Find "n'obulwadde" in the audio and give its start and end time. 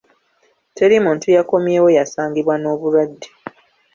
2.59-3.27